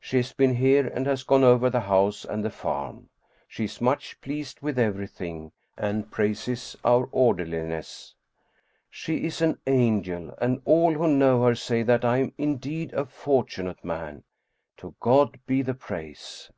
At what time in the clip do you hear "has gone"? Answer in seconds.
1.06-1.44